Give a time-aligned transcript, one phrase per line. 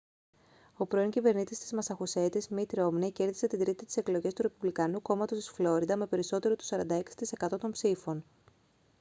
[0.77, 5.37] ο πρώην κυβερνήτης της μασαχουσέτης μιτ ρόμνεϊ κέρδισε την τρίτη τις εκλογές του ρεπουμπλικανικού κόμματος
[5.37, 7.01] της φλόριντα με περισσότερο του 46%
[7.59, 8.23] των ψήφων